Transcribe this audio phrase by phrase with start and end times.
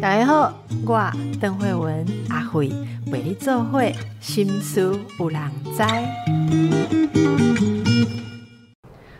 [0.00, 0.52] 大家好，
[0.86, 2.70] 我邓慧文阿慧
[3.10, 5.40] 为你做会心思有人
[5.76, 5.82] 知。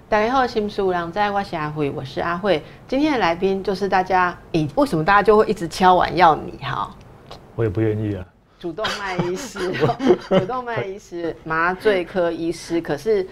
[0.08, 2.62] 大家好，心思有人知，我是阿慧，我是阿慧。
[2.86, 6.94] 今天的来宾就是大家，咦，为什么大家就会一直敲碗要你哈？
[7.54, 8.24] 我也不愿意啊。
[8.60, 9.72] 主动脉医师，
[10.28, 13.26] 主动脉医师，麻醉科医师，可是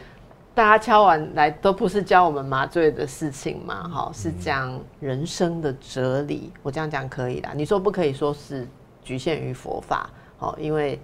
[0.55, 3.89] 大家敲完来都不是教我们麻醉的事情嘛？
[3.89, 6.53] 哈，是讲人生的哲理。
[6.63, 7.53] 我这样讲可以啦。
[7.55, 8.67] 你说不可以说是
[9.03, 11.01] 局限于佛法，好，因为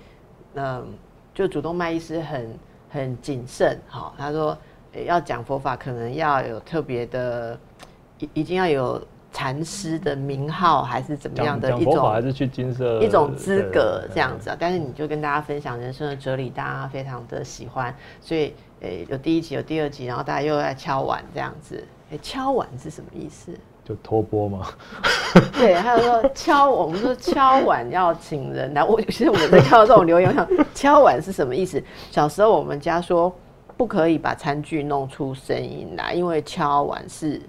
[0.55, 0.87] 嗯，
[1.34, 2.59] 就主动脉医师很
[2.91, 4.56] 很谨慎，哈，他说
[5.06, 7.59] 要讲佛法，可能要有特别的，
[8.19, 9.03] 一一定要有。
[9.33, 14.56] 禅师的名号还是怎么样的一种，还是去金色一种资格这样子啊？
[14.59, 21.83] 但是你就跟大家分享人生的哲理，大家非常的喜欢，所以诶有第一集有第二集，然后大家又在敲碗这样子。
[22.11, 23.53] 诶，敲碗是什么意思？
[23.84, 24.67] 就托钵吗？
[25.59, 28.83] 对，还有说敲，我们说敲碗要请人来。
[28.84, 31.83] 我其实我们在看到这种留言，想敲碗是什么意思？
[32.11, 33.33] 小时候我们家说
[33.77, 37.41] 不可以把餐具弄出声音来，因为敲碗是。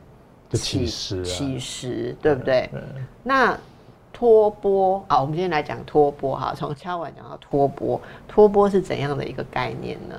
[0.53, 2.69] 起食，起食，对不对？
[3.21, 3.53] 那
[4.13, 10.15] 托钵啊，我们今天来讲托钵哈，从敲碗讲到托钵，托钵是怎样的一个概念呢？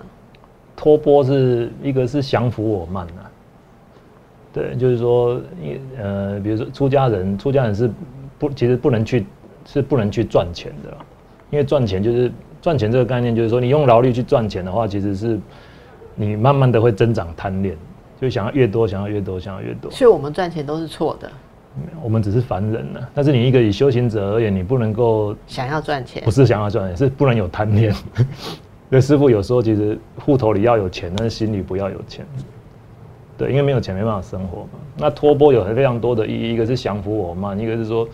[0.78, 3.26] 托钵是一个是降服我慢啊，
[4.52, 5.40] 对，就是说，
[6.00, 7.90] 呃，比如说出家人，出家人是
[8.38, 9.26] 不，其实不能去，
[9.66, 10.96] 是不能去赚钱的，
[11.50, 12.30] 因为赚钱就是
[12.62, 15.36] 赚钱这个概念，就是说你用劳力去赚钱的话，其实是
[16.14, 17.76] 你慢慢的会增长贪恋。
[18.20, 19.88] 就想要越多，想要越多，想要越多。
[19.92, 21.30] 所以，我们赚钱都是错的。
[22.02, 23.00] 我们只是凡人呢。
[23.14, 27.94] 但是，你一个以修行者而言，你不能够想要赚钱，不是想要赚钱，是不能有贪念。
[28.90, 32.26] 对，师傅有时候其实户头里要有钱，但是心里不要有钱。
[33.36, 34.70] 对，因为没有钱没办法生活嘛。
[34.96, 38.08] 那托钵有非常多的意义，一个是降服我嘛，一个是说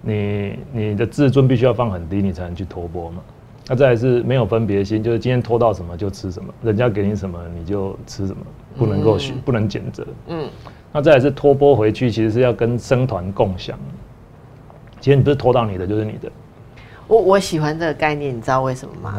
[0.00, 3.20] 你你的自尊必须要放很低，你才能去托钵嘛。
[3.68, 8.40] 那再来是没有分别心，就是今天拖到什么就吃什么，人家给你什么你就吃什么，
[8.76, 10.06] 不能够选，不能拣择。
[10.28, 10.48] 嗯，
[10.90, 13.78] 那再来是托波回去，其实是要跟生团共享。
[15.00, 16.30] 今天不是拖到你的，就是你的。
[17.06, 19.18] 我我喜欢这个概念，你知道为什么吗？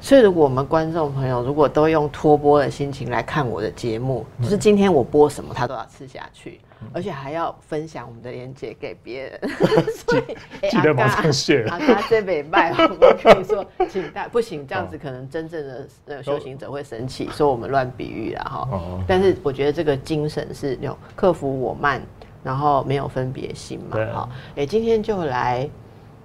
[0.00, 6.60] 所以如果我们观众朋友如果都用拖波的心情来看我的节目，就是今天我播什么，他都要吃下去。
[6.92, 9.40] 而且还要分享我们的链接给别人，
[9.96, 11.64] 所以记得马上谢。
[11.64, 18.68] 阿嘎这北拜，我跟你说，请大不行，这样子可能真正的呃修行者会生气，说我们乱比喻了哈。
[19.08, 22.00] 但是我觉得这个精神是那种克服我慢，
[22.44, 23.96] 然后没有分别心嘛。
[24.12, 25.68] 好，哎，今天就来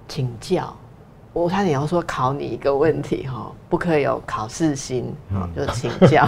[0.10, 0.76] 请教，
[1.34, 6.28] 我差点要说考你一个问题哈，不可以有考试心哈，就请教。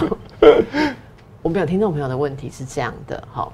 [1.42, 3.46] 我们有听众朋友的问题是这样的，哈。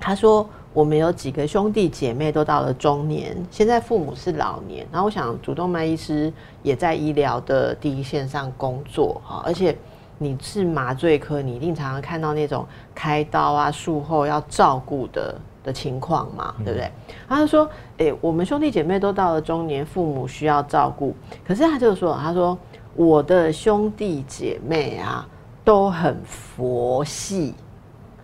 [0.00, 4.86] 他说：“我们有几个兄弟姐妹都到了中年，现在父母是老年。
[4.92, 9.76] 然后我想，主动脉医师也在医疗的第一线上工作哈，而且
[10.18, 12.64] 你是麻醉科，你一定常常看到那种
[12.94, 15.34] 开刀啊、术后要照顾的
[15.68, 16.90] 的情况嘛，对不对？”
[17.28, 21.14] 他就说：“诶，我们兄弟姐妹都到了中年，父母需要照顾。
[21.46, 22.58] 可是他就说：‘他说
[22.94, 25.28] 我的兄弟姐妹啊，
[25.64, 27.54] 都很佛系，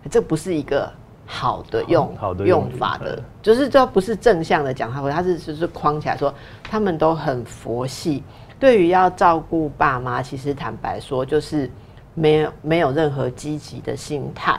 [0.09, 0.91] 这不是一个。’”
[1.27, 8.23] 好的用用法的，就是这不是正向的讲他，他是就是框起来说，他们都很佛系。
[8.59, 11.67] 对于要照顾爸妈，其实坦白说，就是
[12.13, 14.55] 没有没有任何积极的心态。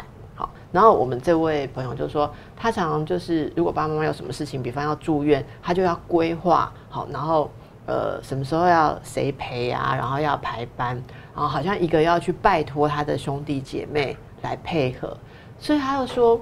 [0.77, 7.51] 然后我们这位朋友就说，他常常就是如果爸爸妈妈有什么事情，比方要住院，他就要规划好，然后
[7.87, 11.03] 呃什么时候要谁陪啊，然后要排班，
[11.35, 15.17] 然后好像一个要去拜托他的兄弟姐妹来配合，
[15.59, 16.39] 所以他又说。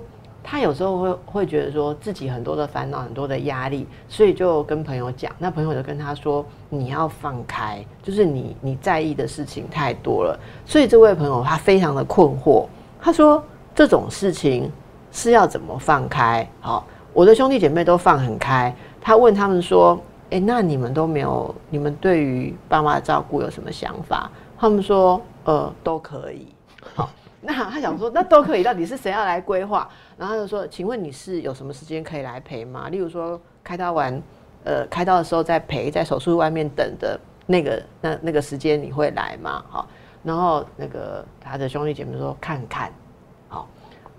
[0.46, 5.32] 他有时候会会觉得说自己很多的烦恼、很多的压力，所以就跟朋友讲。
[5.38, 12.66] 那朋友就跟他说：“你要放开，就是你你在意的事情太多了。”所以这位朋友他非常的困惑。
[13.00, 13.42] 他说
[13.74, 14.70] ：“这种事情
[15.10, 18.74] 是要怎么放开？”好，我的兄弟姐妹都放很开。
[19.00, 19.98] 他问他们说
[20.30, 21.54] ：“诶，那你们都没有？
[21.70, 26.48] 你们对于爸妈的照顾有什么想法？”他们说：“呃，都可以。”
[26.94, 27.10] 好。
[27.46, 29.86] 那他想说，那都可以，到底是谁要来规划？
[30.16, 32.88] 然后就说，请问你是有什么时间可以来陪吗？
[32.88, 34.22] 例如说开刀完，
[34.64, 39.62] 呃，开刀的时候再陪，在手术外面等的那个那那个时间你会来吗？
[39.68, 39.86] 好，
[40.22, 42.90] 然后那个他的兄弟姐妹说看看，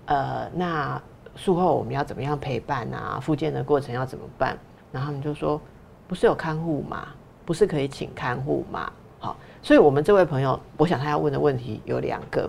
[0.06, 1.00] 呃，那
[1.34, 3.20] 术后我们要怎么样陪伴啊？
[3.20, 4.56] 复健的过程要怎么办？
[4.90, 5.60] 然后他们就说，
[6.08, 7.08] 不是有看护吗？
[7.44, 8.90] 不是可以请看护吗？
[9.18, 12.48] 好，所以我们这位朋友，我想他要问的问题有两个。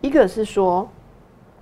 [0.00, 0.88] 一个是说，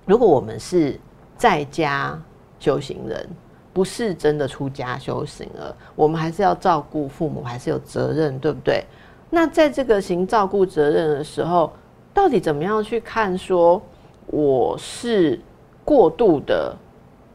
[0.05, 0.99] 如果我们是
[1.37, 2.17] 在家
[2.59, 3.27] 修行人，
[3.73, 5.75] 不是真的出家修行了。
[5.95, 8.83] 我们还是要照顾父母，还是有责任，对不对？
[9.29, 11.71] 那在这个行照顾责任的时候，
[12.13, 13.37] 到底怎么样去看？
[13.37, 13.81] 说
[14.27, 15.41] 我是
[15.83, 16.75] 过度的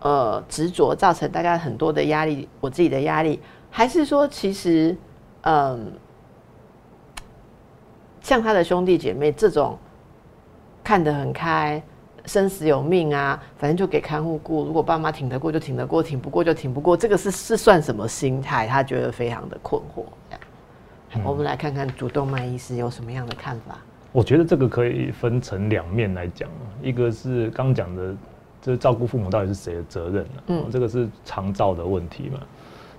[0.01, 3.41] 呃执着，造成大家很多的压力，我自己的压力，
[3.71, 4.97] 还是说其实
[5.43, 5.93] 嗯，
[8.21, 9.77] 像他的兄弟姐妹这种
[10.85, 11.83] 看得很开。
[12.25, 14.65] 生死有命啊，反正就给看护顾。
[14.65, 16.97] 如果爸妈挺得过就挺得过，挺不过就挺不过。
[16.97, 18.65] 这个是是算什么心态？
[18.69, 20.05] 他觉得非常的困惑。
[21.25, 23.77] 我们来看看主动脉医师有什么样的看法。
[24.13, 26.49] 我觉得这个可以分成两面来讲，
[26.83, 28.15] 一个是刚讲的，
[28.61, 30.43] 这照顾父母到底是谁的责任呢？
[30.49, 32.39] 嗯，这个是长照的问题嘛。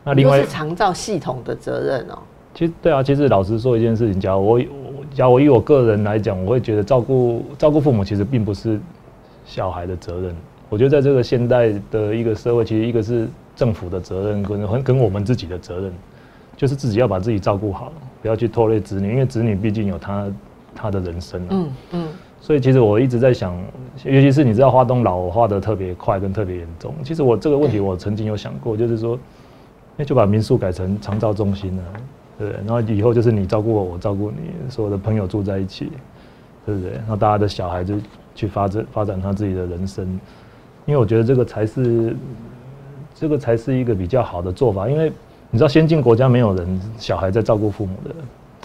[0.04, 2.19] 那另外是长照系统的责任哦。
[2.54, 4.62] 其实对啊，其实老实说一件事情，假如我
[5.13, 8.80] 假如我以我个人来讲，我会觉得照顾照顾父母其实并不是。
[9.45, 10.33] 小孩的责任，
[10.69, 13.27] 我觉得在这个现代的一个社会，其实一个是
[13.57, 15.94] 政府的责任，跟跟我们自己的责任，
[16.56, 20.31] 就是自己要把自己照顾好，不要去拖累子女，因为子女毕竟有他
[20.75, 21.48] 他的人生啊。
[21.52, 22.08] 嗯嗯。
[22.42, 23.56] 所以其实我一直在想，
[24.04, 29.18] 尤其是你知道花东老化的特别快跟特别严重，其实我这个问题我曾经有想过，就是说，
[29.96, 31.84] 那就把民宿改成长照中心了，
[32.38, 32.60] 对不对？
[32.66, 35.92] 然后以后就是你照顾我，我照顾你，所有的朋友住在一起，
[36.66, 36.92] 对不对？
[36.92, 37.96] 然后大家的小孩就。
[38.36, 40.04] 去发展发展他自己的人生，
[40.88, 42.16] 因为我觉得这个才是，
[43.14, 44.90] 这个才是一个比较好的做法。
[44.90, 45.12] 因为
[45.52, 48.16] 你知道，先进国家没有人小孩在照顾父母的，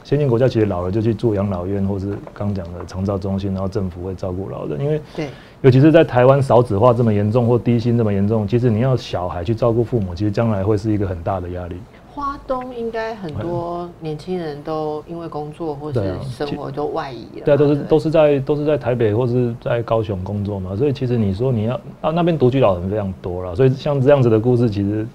[0.09, 4.81] 先进国家其实老了就去住养老院，或是刚讲的长照中心，然后政府会照顾老人。
[4.81, 5.29] 因为对，
[5.61, 11.77] 尤其是在台湾少子化这么严重或低薪这么严重，其实你要小孩去照顾父母，其实将来会是一个很大的压力。
[12.15, 25.07] 花东应该很多年轻人都因为工作或是生活都外移了，对啊，都是都是在都是在台北或是在高雄工作嘛，所以其实你说你要啊那边独居老人非常多了，所以像这样子的故事其实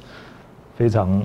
[0.76, 1.20] 非常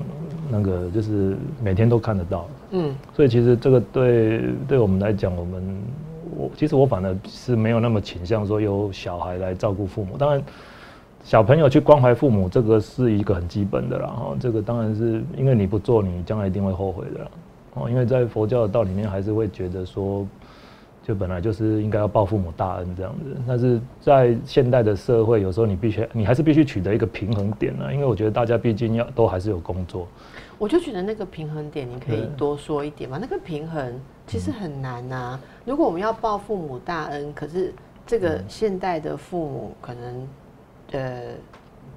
[0.49, 5.77] 那个就是每天都看得到，嗯，所以其实这个对对我们来讲，我们
[6.37, 10.41] 我其实我反而是没有那么倾向说由小孩来照顾父母，当然。
[11.21, 14.07] 小朋友去关怀父母，这个是一个很基本的啦。
[14.07, 17.29] 哈，这个当然是因为你不做，你将来一定会后悔的。
[17.73, 20.25] 哦，因为在佛教的道里面，还是会觉得说，
[21.03, 23.35] 就本来就是应该要报父母大恩这样子。
[23.45, 27.93] 但是在现代的社会，有时候你必须，你还是必须取得一个平衡点呢。
[27.93, 30.07] 因为我觉得大家毕竟要都还是有工作。
[30.59, 33.17] 我就觉得那个平衡点，你可以多说一点嘛。
[33.19, 35.39] 那个平衡其实很难呐。
[35.65, 37.73] 如果我们要报父母大恩，可是
[38.05, 40.27] 这个现代的父母可能。
[40.91, 41.35] 呃，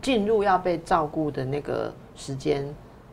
[0.02, 2.62] 进入要被照顾的那个时间，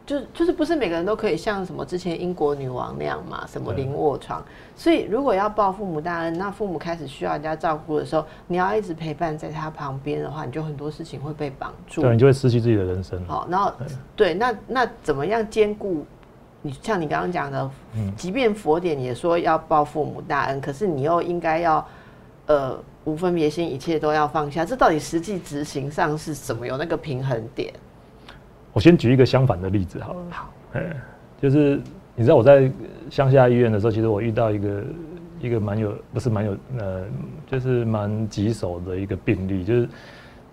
[0.09, 4.43] 就就是不是每个人都可以像什么之前英国女王那样嘛，什么零卧床。
[4.75, 13.23] 所以如果要报父母大恩，那父母开始需要人家照顾的时候，你要一直陪伴在他旁边的话，你就很多事情会被绑住，对，你就会失去自己的人生。
[13.27, 13.71] 好，然后
[14.15, 16.03] 对，那那怎么样兼顾？
[16.63, 17.69] 你像你刚刚讲的，
[18.17, 21.87] 即便佛典也说要报父母大恩，可是你又应该要
[22.47, 22.77] 呃。
[23.05, 24.63] 无分别心，一切都要放下。
[24.63, 27.73] 这到底实际执行上是怎么有那个平衡点？
[28.79, 30.19] 我先举一个相反的例子好了。
[30.29, 30.85] 好，哎，
[31.41, 31.81] 就是
[32.15, 32.71] 你知道我在
[33.09, 34.83] 乡下医院的时候，其实我遇到一个
[35.41, 37.03] 一个蛮有，不是蛮有，呃，
[37.45, 39.89] 就是蛮棘手的一个病例，就是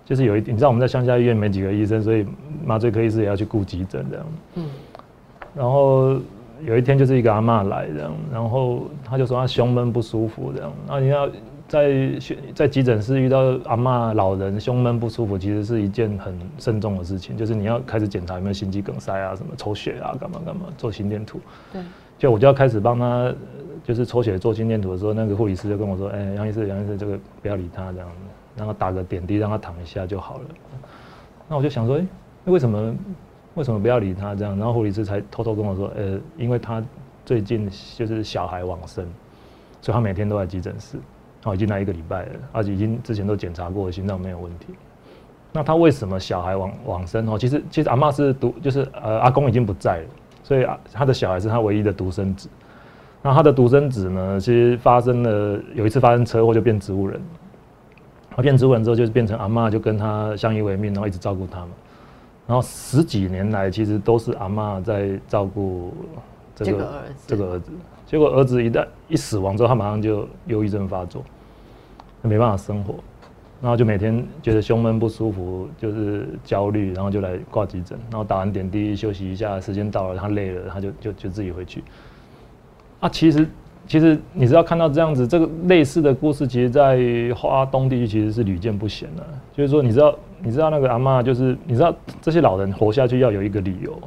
[0.04, 2.26] 就是有一，你知道我们在乡下医院没几个医生，所以
[2.64, 4.26] 麻醉科医师也要去顾急诊这样。
[4.56, 4.64] 嗯。
[5.54, 6.18] 然后
[6.64, 11.30] 有一天就是一个阿妈来这样，然后他就说他胸闷不舒服这样，然后你要。
[11.68, 12.18] 在
[12.54, 21.40] 在急诊室遇到阿妈老人胸闷不舒服，其实是一件很慎重的事情，就是你要开始检查有没有心肌梗塞啊，什么抽血啊，干嘛干嘛，做心电图。
[21.72, 21.82] 对，
[22.18, 23.34] 就我就要开始帮他，
[23.82, 28.14] 就是抽血做心电图的时候，那个护理师就跟我说：“哎，杨医师，杨医师，这个不要理他，这样子，
[28.56, 30.44] 然后打个点滴让他躺一下就好了。”
[31.48, 32.06] 那我就想说：“哎，
[32.44, 32.94] 为什么
[33.56, 36.80] 为什么不要理他这样？”然后护理师才偷偷跟我说：“呃，因为他
[37.24, 39.04] 最近就是小孩往生，
[39.82, 40.96] 所以他每天都在急诊室。”
[41.46, 44.66] 哦，已经来一个礼拜了，而且已经之前都检查过，心脏没有问题。
[45.52, 47.24] 那他为什么小孩往往生？
[47.28, 50.06] 哦，其实其实阿妈是独，就是呃阿公已经不在了，
[50.42, 52.48] 所以啊他的小孩是他唯一的独生子。
[53.22, 57.20] 那他的独生子呢，其实发生了有一次发生车祸就变植物人，
[58.30, 61.70] 他变植物人之后就是变成阿妈就跟他相依为命，然后一直照顾他们。
[62.46, 65.92] 然后十几年来其实都是阿妈在照顾
[66.54, 67.70] 这个这个儿子。
[68.04, 71.24] 结果儿子一旦一死亡之后，他马上就忧郁症发作。
[72.26, 72.94] 没办法生活，
[73.62, 81.82] 然后就每天觉得胸闷不舒服，就是焦虑，然后就来挂急诊，然后打完点滴休息一下，时间到了他累了，他就就就自己回去。
[83.00, 83.48] 啊，其实
[83.86, 86.98] 其实你知道看到这样子这个类似的故事，其实在
[87.34, 89.24] 华东地区其实是屡见不鲜的。
[89.52, 93.98] 就是说，你知道你知道那个阿妈就是你知道这些老人活下去要有一个理由，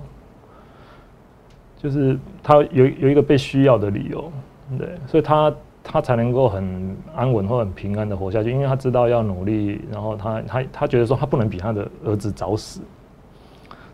[1.78, 4.32] 就是他有有一个被需要的理由，
[4.78, 5.52] 对，所以他
[5.84, 12.82] 他才能够很安稳或很平安的活下去，因为他知道要努力，然后他他他觉得说他不能比他的儿子早死，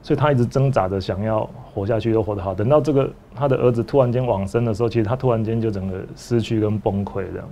[0.01, 2.53] 所以他一直挣扎着想要活下去又活得好。
[2.53, 7.47] 等到这个他的儿子突然间往生的时候，其实他突然间就整个失去跟崩溃这样。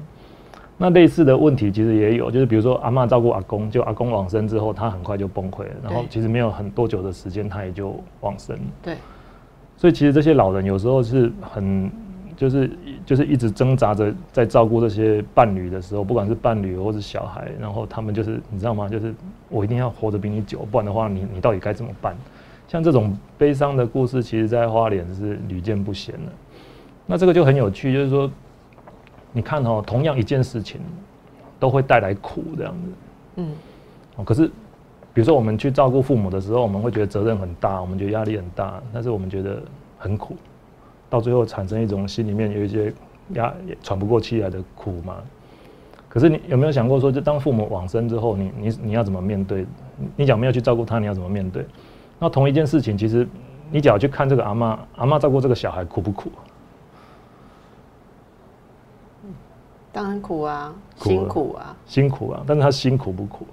[0.75, 8.57] 那类似的问题其实也有，就是比如说阿妈照顾阿公，就阿公往生之后，他很快就崩溃了，然后其实没有很多久的时间，他也就往生。
[8.81, 8.95] 对，
[9.77, 11.91] 所以其实这些老人有时候是很，
[12.35, 12.69] 就是
[13.05, 18.87] 就是一直挣扎着在照顾这些伴侣的时候，不管是伴侣或是小孩，然后他们就是你知道吗？
[18.89, 19.13] 就是
[19.49, 22.15] 我一定要活得比你久，不然的话，你你到底该怎么办？
[22.67, 26.31] 像这种悲伤的故事，其实在花莲是屡见不鲜的。
[27.05, 28.29] 那这个就很有趣，就是说。
[29.35, 30.79] 你看哦，同样一件事情，
[31.59, 32.91] 都会带来苦这样子。
[33.37, 33.51] 嗯，
[34.15, 34.45] 哦，可是，
[35.11, 39.59] 比如说我们去照顾父母的时候，我们会觉得责任很大，我们觉得压力很大，但是我们觉得
[39.97, 40.35] 很苦，
[41.13, 42.91] 到最后产生一种心里面有一些
[43.33, 43.53] 压
[43.83, 45.17] 喘不过气来的苦嘛。
[46.09, 49.63] 可是你有没有想过说，就当父母往生之后，你你你要怎么面对？
[50.15, 51.67] 你讲没有去照顾他，你要怎么面对？
[52.17, 53.27] 那同一件事情，其实
[53.69, 56.31] 你只要去看这个阿妈，阿妈照顾这个小孩苦不苦？
[59.91, 62.43] 当然苦啊，辛苦啊，辛苦啊！
[62.47, 63.45] 但是他辛苦不苦？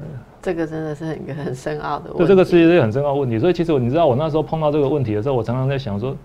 [0.42, 2.10] 这个真的是一个很深奥的。
[2.16, 3.38] 对，这个是一个很深奥问题。
[3.38, 6.16] 所以其实你知道，我那时候碰到这个问题的时候，我常常在想说，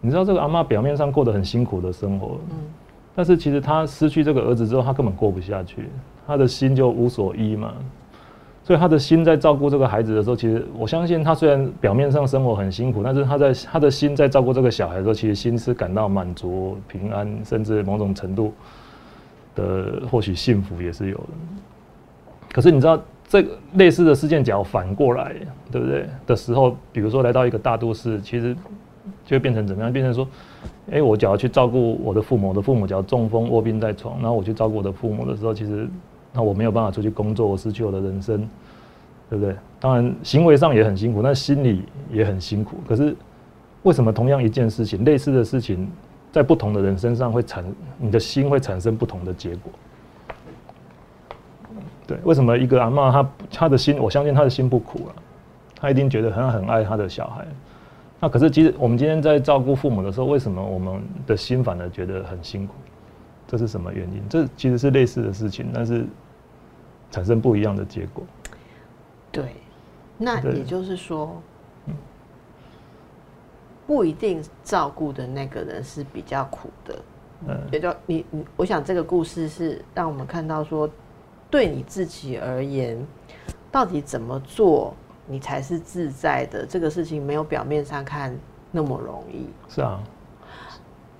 [0.00, 2.56] 你知道这个阿妈表面上过得很辛苦的生活，嗯，
[3.14, 5.88] 但是其实她失去这个儿子之后，她根本过不下去，
[6.26, 7.72] 她的心就无所依嘛。
[8.62, 18.54] 所以她的心在照顾这个孩子的时候，其实我相信她虽然表面上生活很辛苦，但是她在她的心在照顾这个小孩的时候，其实心是感到满足、平安，甚至某种程度
[19.54, 21.24] 的或许幸福也是有的。
[22.52, 25.34] 可是你知道，这个类似的事件，假如反过来，
[25.70, 26.06] 对不对？
[26.26, 28.54] 的时候，比如说来到一个大都市，其实
[29.24, 29.92] 就会变成怎么样？
[29.92, 30.26] 变成说，
[30.90, 35.88] 哎，我假如去照顾我的父母，我的父母假如中风卧病在床，然后我去照顾我的父母的时候，其实。
[36.36, 38.38] 那我没有办法出去工作，我失去我的人生，
[39.30, 39.54] 对不对？
[39.78, 42.78] 当然，行为上也很辛苦，那心里也很辛苦。
[42.88, 43.14] 可是，
[43.84, 45.88] 为什么同样一件事情，类似的事情，
[46.32, 47.64] 在不同的人身上会产，
[47.98, 49.72] 你的心会产生不同的结果？
[52.06, 55.14] 对，为什么一个阿妈，她她的心，我相信她的心不苦了，
[55.76, 57.46] 她一定觉得很很爱她的小孩。
[58.20, 62.74] 那可是，其实我们今天在照顾父母的时候，为什么我们的心反而觉得很辛苦？
[63.46, 64.22] 这是什么原因？
[64.28, 66.06] 这其实是类似的事情，但是。
[67.10, 68.24] 产生不一样的结果。
[69.30, 69.54] 对，
[70.18, 71.40] 那也就是说，
[73.86, 76.98] 不一定照顾的那个人是比较苦的。
[77.46, 80.90] 嗯，也就你你，我想这个故事是让我们看到说，
[81.54, 82.98] 对你自己而言，
[83.70, 84.92] 到底怎么做
[85.24, 86.66] 你才是自在的？
[86.66, 88.36] 这个事情没有表面上看
[88.72, 89.46] 那么容易。
[89.68, 90.02] 是啊。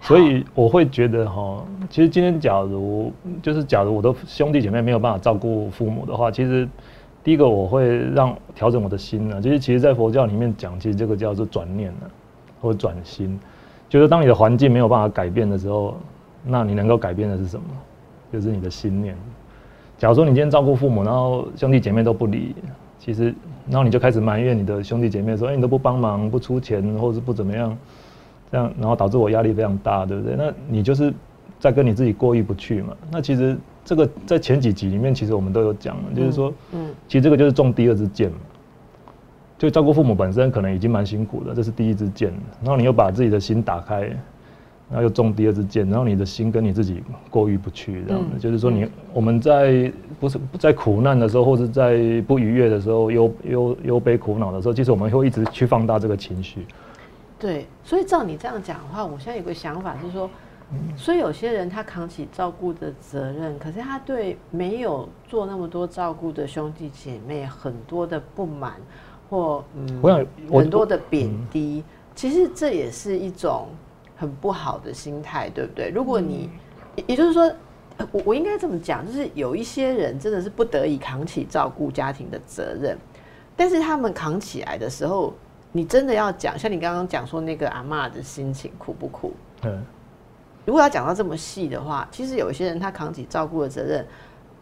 [0.00, 6.68] 所以我会觉得哈，其实今天假如就是假如我的兄弟姐妹没有办法照顾父母的话，其实
[7.22, 12.10] 第一个我会让调整我的心呢，就是其实，在佛教里面讲，其实这个叫做转念呢，
[12.60, 13.38] 或者转心，
[13.88, 15.96] 就是当你的环境没有办法改变的时候，
[16.42, 17.66] 那你能够改变的是什么？
[18.32, 19.16] 就是你的心念。
[20.04, 22.54] 假如说你今天照顾父母，然后兄弟姐妹都不理，
[22.98, 23.34] 其实
[23.70, 27.74] 然后你就开始埋怨你的兄弟姐妹说，哎，你都不帮忙、不出钱，或者是不怎么样。
[28.52, 30.36] 这样，然后导致我压力非常大，对不对？
[30.36, 31.10] 那你就是
[31.58, 32.94] 在跟你自己过意不去嘛。
[33.10, 38.36] 那其实这个在前几集里面，其实我们都有讲了，就是说，嗯，其实这个就是中第二支箭嘛。
[39.56, 42.30] 就照顾父母本身可能已经蛮辛苦的，这是第一支箭。
[42.60, 44.10] 然后你又把自己的心打开，
[44.90, 48.38] 然后又中第二支箭，然后你的心跟你自己过意不去，这样子。
[48.38, 56.66] 就是说，你我们在不是在苦难的时候，或者在不愉悦的时候，忧忧忧悲苦恼的时候，其实我们会一直去放大这个情绪。
[57.38, 60.30] 对，所以照你这样讲的话，我现在有个想法是说，
[60.96, 68.74] 所以有些人他扛起照顾的责任，可是他对没有做那么多照顾的兄弟姐妹很多的不满，
[69.28, 71.82] 或嗯，我想很多的贬低，
[72.14, 73.66] 其实这也是一种
[74.24, 75.90] 很不好的心态，对不对？
[75.90, 76.50] 如果你，
[77.06, 77.50] 也就是说，
[78.10, 82.98] 我我应该这么讲，就是有一些人真的是不得已扛起照顾家庭的责任，
[83.56, 85.32] 但是他们扛起来的时候。
[85.76, 89.32] 你真的要讲，像你刚刚讲说那个阿妈的心情苦不苦？
[89.64, 89.82] 嗯，
[90.64, 94.06] 如果要讲到这么细的话，其实有一些人他扛起照顾的责任，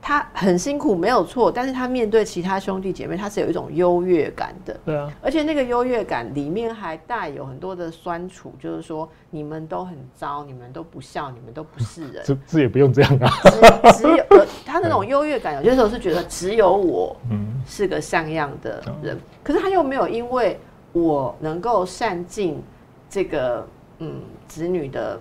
[0.04, 4.76] 他很辛苦没有错，但是他面对其他兄弟姐妹，他是有一种优越感的。
[4.84, 12.20] 对啊，而且那个优越感里面还带有很多的酸楚，就是说你们都很糟，你们都不孝，你们都不是人。
[12.26, 13.30] 这这也不用这样啊。
[13.92, 17.16] 只只有 他那种优越感，有些时候是觉得只有我
[17.64, 20.58] 是个像样的人，可是他又没有因为
[20.92, 22.60] 我能够善尽
[23.08, 23.64] 这个
[24.00, 25.20] 嗯子女的。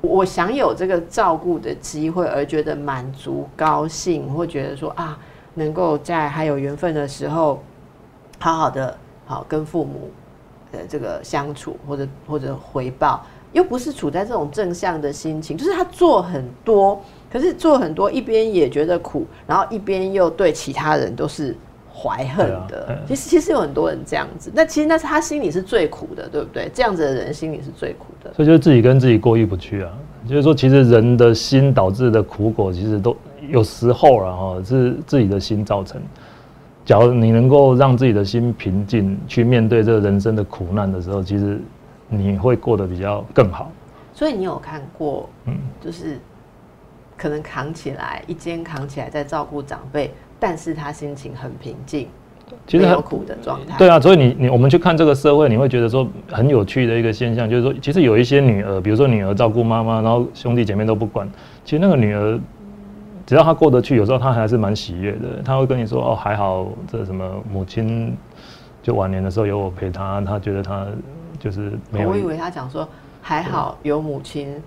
[0.00, 5.18] 我享有这个照顾的机会，而觉得满足、高兴，或觉得说啊，
[5.54, 7.62] 能够在还有缘分的时候，
[8.38, 10.10] 好好的好跟父母
[10.72, 21.56] 的这个相处，或者或者回报，又不是处在这种正向的心情，就是他做很多，可是做很多，一边也觉得苦，然后一边又对其他人都是。
[22.02, 26.70] 怀恨的，其实其实有很多人这样子，那其实那是他心里是最苦的，对不对？
[26.72, 29.92] 这样子的人心里是最苦的，所以就是自己跟自己过意不去啊。
[30.26, 33.14] 就是说，其实人的心导致的苦果，其实都
[33.48, 36.00] 有时候了哈，是自己的心造成。
[36.84, 41.60] 假如你能够让自己的心平静，去面对这个人生的苦难的时候，其实
[42.08, 43.70] 你会过得比较更好。
[44.14, 46.18] 所以你有看过，嗯，就是
[47.16, 50.12] 可能扛起来一肩扛起来，在照顾长辈。
[50.40, 52.08] 但是他心情很平静，
[52.66, 53.76] 其实很苦的状态。
[53.76, 61.30] 对啊，所以你你我们去看这个社会，你会觉得说很有趣的一个现象，就是说，其实有一些女儿，比如说女儿照顾妈妈，然后兄弟姐妹都不管，
[61.64, 62.40] 其实那个女儿
[63.26, 65.42] 只要她过得去，有时候她还是蛮喜悦的。
[65.44, 68.16] 她会跟你说：“哦，还好，这什么母亲
[68.82, 70.86] 就晚年的时候有我陪她，她觉得她
[71.38, 72.88] 就是没有。”我以为她讲说
[73.20, 74.60] 还好有母亲。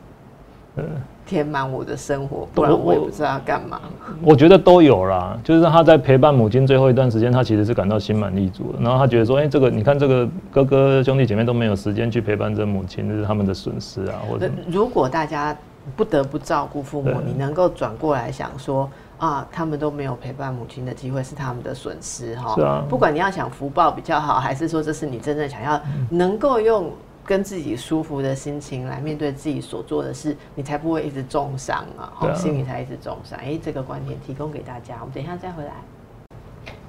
[1.26, 3.80] 填满我的生活，不然我也不知道要干嘛。
[4.22, 8.80] 我觉得都有啦，就是他在陪伴母亲最后一段时间，他其实是感到心满意足的。
[8.82, 14.20] 然后他觉得说，哎，这个你看，这个哥哥兄弟姐妹都没有时间去陪伴这母亲，这是他们的损失啊。
[14.30, 15.56] 或者，如果大家
[15.96, 22.54] 不得不照顾父母，你能够转过来想说，啊，他们都没有陪伴母亲的机会，是他们的损失哈。
[22.56, 26.92] 是啊，不管你要想福报比较好，还是说这是你真正想要能够用。
[27.26, 32.12] 跟自己舒服的心情来面对自己所做的事，你才不会一直重伤啊！
[32.14, 33.40] 好，心里才一直重伤。
[33.40, 35.72] 哎，这个观点提供给大家，我们等一下再回来。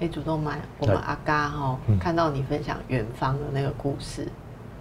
[0.01, 4.27] 哎，主动脉，我们阿嘎哈看到你分享远方的那个故事，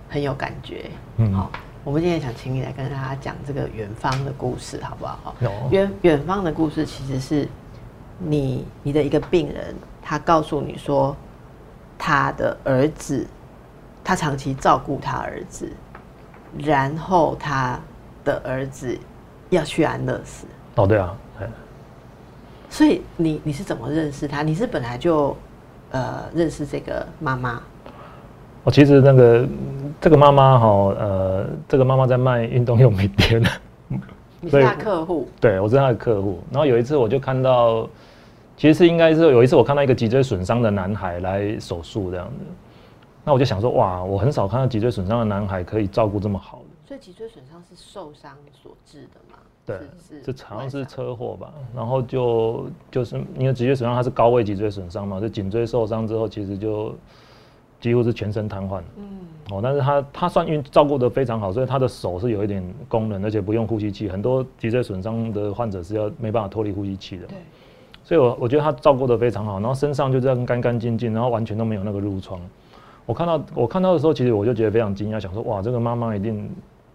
[0.10, 0.90] 很有感觉。
[1.18, 1.52] 嗯，好，
[1.84, 5.36] 我们今天想请你来跟大家讲这个远方的故事，好不好？
[5.70, 7.48] 远远方的故事其实是
[8.18, 11.16] 你你的一个病人，他告诉你说
[11.96, 13.28] 他的儿子。
[14.04, 15.72] 他长期照顾他儿子，
[16.58, 17.80] 然后他
[18.24, 18.98] 的儿子
[19.50, 20.46] 要去安乐死。
[20.76, 21.16] 哦，对啊，
[22.70, 24.42] 所以你你是怎么认识他？
[24.42, 25.38] 你是本来就
[25.92, 27.62] 呃认识这个妈妈？
[28.64, 29.48] 我其实那个
[30.02, 30.68] 这个妈妈哈，
[31.00, 33.44] 呃，这个妈妈在卖运动用品店
[34.42, 35.30] 你是他客户？
[35.40, 36.42] 对，我是他的客户。
[36.50, 37.88] 然后有一次我就看到，
[38.58, 42.34] 其实是应该是有一次我看到一个脊椎损伤的男孩来手术这样子。
[43.24, 46.66] 那我就想说，哇，我很少看到脊椎损伤的男孩可以照顾这么好的。
[46.86, 49.38] 所以脊椎损伤是受伤所致的吗？
[49.66, 51.54] 对，是这好像是车祸吧。
[51.74, 56.94] 然后就就是因为脊椎损伤，它是高位脊椎损伤嘛，就颈椎受伤之后，其实就
[57.80, 58.82] 几乎是全身瘫痪。
[58.98, 59.20] 嗯。
[59.52, 64.10] 哦，但是他他算运照顾的非常好，所以他的手是有一点功能，而且不用呼吸器。
[64.10, 67.26] 很多脊椎损伤的患者是要没办法脱离呼吸器的。
[67.28, 67.38] 对。
[68.04, 72.38] 所以我我觉得他照顾的非常好，然后身上就这样干干净净，然后完全都没有那个褥疮。
[73.06, 76.50] 我看到我看到的时候，其实我就觉得非常惊讶，想说哇，这个妈妈一定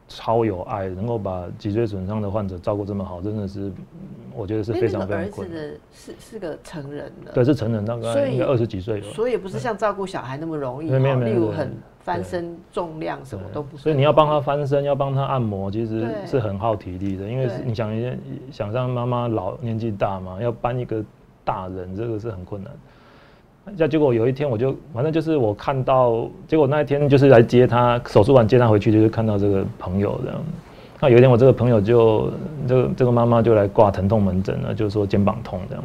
[0.09, 3.71] 超有爱，能够把脊椎损伤的患者照顾这么好，真的是
[4.35, 5.23] 我觉得是非常非常。
[5.23, 9.07] 儿子的是是个成人的，对，是成人，大概应该二十几岁了。
[9.13, 13.77] 所以不是像照顾小孩那么容易，没有没有，例如很翻身重量什么都不。
[13.77, 18.11] 所以你要帮他翻身，要帮他按摩，其实是很耗体力的，因为你想一
[18.51, 21.05] 想让妈妈老年纪大嘛，要搬一个
[21.45, 22.73] 大人，这个是很困难。
[23.77, 30.41] 那结果有一天我就反正就是我看到，结果那一天就是来接他手术完接他回去，就是看到这个朋友这样。
[31.01, 32.31] 那有一天我这个朋友就
[32.67, 35.85] 这个这个妈妈就来挂疼痛门诊了，就是说肩膀痛这样。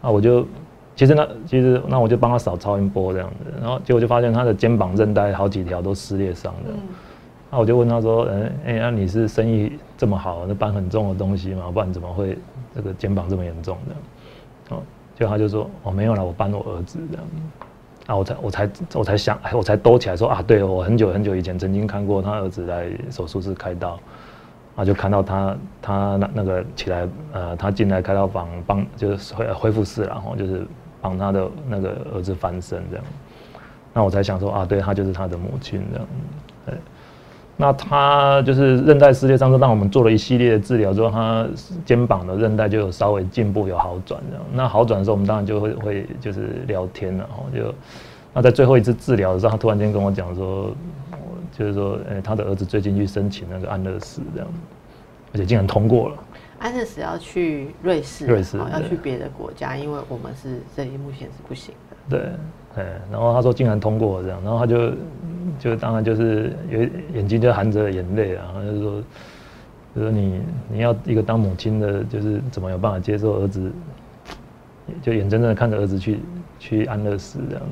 [0.00, 0.46] 啊，我就
[0.94, 6.70] 其实那其实那我就帮他扫超音波这样子，然后结果就发现他的肩膀韧带好几条都撕裂伤的。
[7.50, 12.36] 那我就问他说，嗯，哎，那你是生意这么好，那搬很重的东西嘛，不然怎么会
[12.74, 14.76] 这个肩膀这么严重的？
[14.76, 14.82] 哦。
[15.16, 17.24] 就他就说哦没有了，我搬我儿子这样，
[18.06, 23.98] 啊我才我才我才想，哎我才兜起来说啊，对我很久很久以前曾经看过他儿子在手术室开刀，
[24.76, 30.66] 啊就看到他他那那个起来呃他进来开刀房帮就是恢恢复室然后就是
[31.00, 33.04] 帮他的那个儿子翻身这样，
[33.94, 36.06] 那我才想说啊对他就是他的母亲这样，
[37.58, 41.46] 那他就是韧带撕裂伤，就让我们做了一系列的治疗之后，他
[41.86, 44.44] 肩膀的韧带就有稍微进步，有好转这样。
[44.52, 47.74] 那好转的时候，我们当然就会会就是聊天了，然后就
[48.34, 50.70] 那在最后一次治疗的时候，他突然间跟我讲说，
[51.56, 54.48] 就是说，哎，他的儿子最近去申请那个安乐死这样，
[55.32, 56.16] 而且竟然通过了。
[56.58, 62.18] 安乐死要去瑞士，瑞士要去别的国家，因为我们是这里目前是不行的。
[62.18, 62.30] 对。
[62.76, 64.92] 哎，然后他说竟然通过了这样，然后他就
[65.58, 66.80] 就当然就是有
[67.14, 69.02] 眼睛就含着眼泪啊，就说
[69.94, 73.72] 就说你你要一个当母亲的，就是怎么有办法接受儿子，
[75.02, 76.20] 就眼睁睁的看着儿子去
[76.58, 77.64] 去安乐死这样。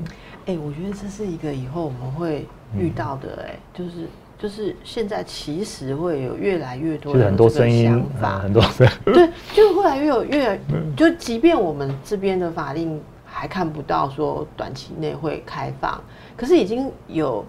[0.47, 2.45] 哎，我觉得这是一个以后我们会
[2.77, 3.91] 遇到的，哎，就是
[4.37, 10.59] 就是现在其实会有越来越多很多声音法，很多声对，就会来越有越
[10.95, 13.01] 就即便我们这边的法令。
[13.27, 16.01] 还看不到说短期内会开放，
[16.37, 17.43] 可是已经有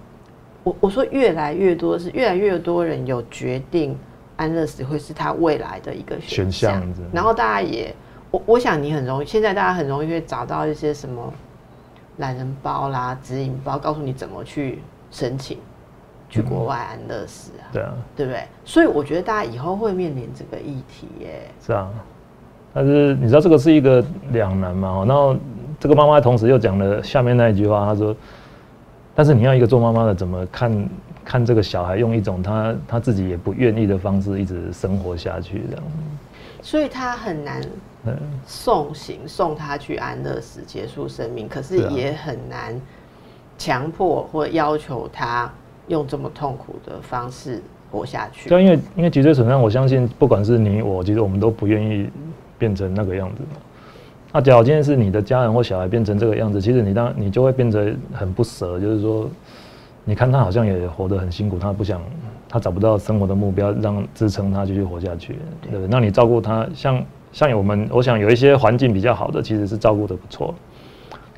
[0.66, 3.96] 我我说越来越多是越来越多人有决定
[4.34, 7.94] 安乐死会是他未来的一个选项，然后大家也
[8.32, 11.32] 我我想你很容易现在大家很容易会找到一些什么
[12.16, 14.80] 懒人包啦指引包，告诉你怎么去
[15.12, 15.56] 申请
[16.28, 18.42] 去国外安乐死啊，对啊，对不对？
[18.64, 21.88] 所以我觉得大家以后会面临这个议题耶，是啊，
[22.74, 25.36] 但是你知道这个是一个两难嘛，然后。
[25.78, 28.16] 这个妈妈同时又讲了下面那一句话，她说
[29.16, 30.88] ：“但是你要一个做妈妈的，怎么看
[31.24, 35.82] 看这个小孩用一种他他自己也不愿意的方式一直生活下去这样？
[36.62, 37.62] 所以他很难
[38.46, 42.78] 送行送他去安乐死结束生命，可是也很难
[43.56, 45.50] 强迫或要求他
[45.88, 48.48] 用这么痛苦的方式活下去。
[48.48, 52.10] 对，因为因为脊椎损伤，我相信不管是你我，其实我们都不愿意
[52.58, 53.60] 变成那个样子嘛。”
[54.36, 59.26] 那假如今天是你的家人或小孩变成这个样子，其实你当你就会变得很不舍，就是说，
[60.04, 62.02] 你看他好像也活得很辛苦，他不想，
[62.46, 65.88] 他找不到生活的目标让支撑他继续活下去，对不对？
[65.90, 70.54] 那你照顾他，像像我们，我想有一些环境比较好的，其实是照顾的不错。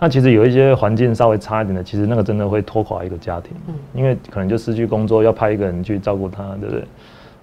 [0.01, 6.85] 那其实有一些环境稍微差一点的，其实那个真的会拖垮一个家庭，嗯，因为可能就失去工作，要派一个人去照顾他，对不对？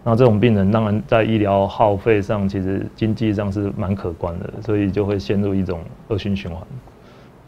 [0.08, 6.62] 那这种病人当然在医疗耗费上，其实经济上是蛮可观的，所以就会陷入一种恶性循环，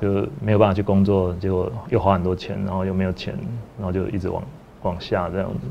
[0.02, 3.36] 就没有办法去工作，结果又花很多钱，然后又没有钱，
[3.78, 4.42] 然后就一直往
[4.82, 5.68] 往下这样子。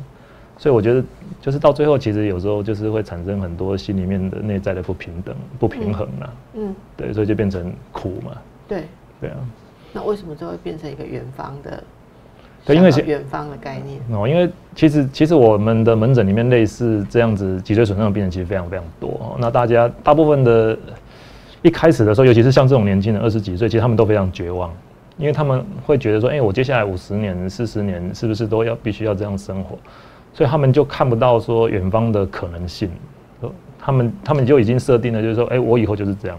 [0.58, 1.04] 所以我觉得，
[1.40, 6.32] 就是到最后，其实有时候就是会产生很多心里面的内在的不平等、不平衡啦。
[6.54, 8.30] 嗯，对，所以就变成苦嘛。
[8.68, 8.84] 对，
[9.20, 9.36] 对啊。
[9.92, 11.82] 那为什么就会变成一个远方的？
[12.66, 19.36] 对，因为远方的概念哦，因为其实其实我们的门诊里面类似这样子脊椎损伤的病人其实非常非常多哦。
[19.38, 20.76] 那大家大部分的，
[21.62, 24.72] 一开始的时候，尤其是像这种年轻人二十几岁，其实他们都非常绝望，
[25.16, 29.78] 因为他们会觉得说，哎，我接下来五十年、四十年是不是都要必须要这样生活？
[30.34, 32.90] 所以他们就看不到说远方的可能性，
[33.78, 36.36] 他们他们就已经设定了，就是说，哎，我以后就是这样。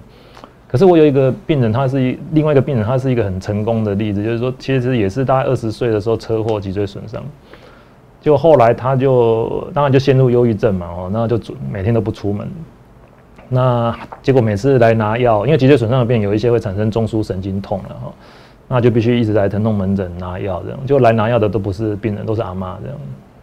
[0.69, 7.23] 可是我有一个病人，他是一另外一个病人，他是一个很成功的例子，就是说，其实也是大概二十岁的时候车祸脊椎损伤，
[8.19, 11.39] 就后来他就当然就陷入忧郁症嘛，哦，那就
[11.71, 12.45] 每天都不出门，
[13.47, 18.13] 那结果每次来拿药，因为脊椎损伤的病有一些会产生中枢神经痛了哈，
[18.67, 22.97] 那就必须一直来疼痛门诊拿药这样，就来拿药的都不是病人，都是阿妈这样，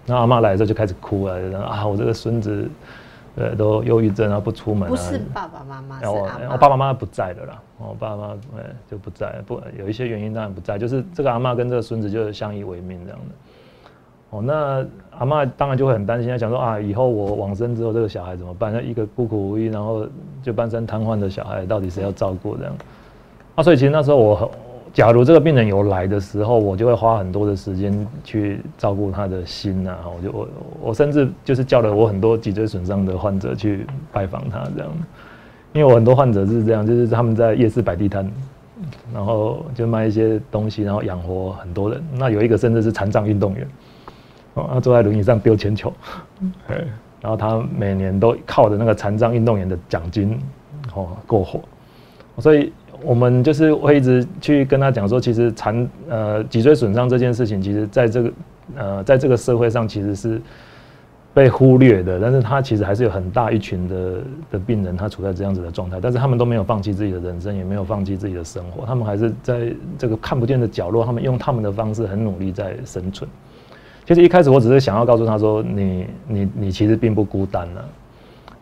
[0.05, 2.69] 那阿妈来的时候就开始哭了，啊，我这个孙子。
[3.37, 4.91] 对，都忧郁症啊，不出门啊。
[4.91, 7.61] 不是爸爸妈妈，我我爸爸妈妈不在的啦。
[7.79, 8.35] 我爸爸妈妈
[8.89, 13.35] 就不在，不有一些原因当然不在，就是这个阿妈跟这个孙子就是相依为命这样的。
[14.31, 14.87] 哦，那
[15.19, 18.73] 阿妈当然就会很担心，想说啊，以后我往生之后，这个小孩怎么办？
[18.73, 20.07] 那一个孤苦无依，然后
[20.43, 22.75] 就半身瘫痪的小孩，到底谁要照顾这样？
[23.57, 24.51] 啊，所以其实那时候我。
[24.95, 29.99] 假如这个病人有来的时候，我就会花很多的时间去照顾他的心呐。
[30.07, 30.49] 我就我
[30.81, 34.91] 我甚至就是叫了我很多脊椎损伤的患者去拜访他这样，
[35.73, 38.31] 因为我很多患者是这样，就是他们在夜市摆地摊，
[39.13, 42.01] 然后就卖一些东西，然后养活很多人。
[42.13, 43.67] 那有一个甚至是残障运动员，
[44.55, 45.93] 哦，他坐在轮椅上丢铅球，
[47.21, 50.39] 然后他每年都靠着那个残障运动员的奖金
[50.95, 51.61] 哦过活，
[52.39, 52.73] 所以。
[53.05, 58.33] 我们就是会一直去跟他讲说，其实残呃脊椎损伤这件事情，其实在这个
[58.77, 60.41] 呃在这个社会上其实是
[61.35, 64.13] 被忽略的，但是他其实还是有很大一群的
[64.53, 73.29] 的病人，他处在这样子的状态，但是他们都没有放弃自己的人生，也没有放弃自己的生活，他们还是在这个看不见的角落，他们用他们的方式很努力在生存。
[74.07, 77.85] 其实一开始我只是想要告诉他说，你你你其实并不孤单了。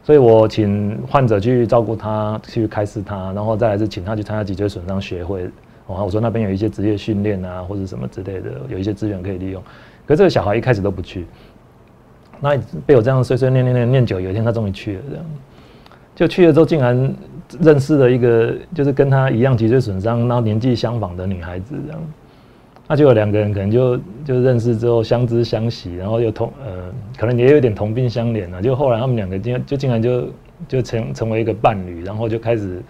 [0.02, 5.48] 所以我请患者去照顾他，去开示他，然后再来是请他去参加脊椎损伤学会。
[5.86, 9.62] 哦，我说那边有一些职业训练啊，或者什么之类的，有一些资源可以利用。
[10.06, 11.26] 可是这个小孩一开始都不去，
[12.40, 15.24] 那被我这样碎碎念念念念久，有一天他终于去了，这样
[16.14, 17.14] 就去了之后，竟然
[17.60, 22.00] 认识了一个就是跟他一样脊椎损伤，然后年纪相仿的女孩子，这样，
[22.92, 30.28] 那就有两个人可能就就认识之后相知相惜，然后又同呃，可能也有点同病相怜啊，就后来他们两个竟就竟然就
[30.68, 32.82] 就成成为一个伴侣，然后就开始。